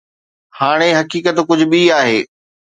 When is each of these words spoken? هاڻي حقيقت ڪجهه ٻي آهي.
هاڻي 0.59 0.89
حقيقت 0.99 1.35
ڪجهه 1.47 1.69
ٻي 1.71 1.81
آهي. 1.99 2.19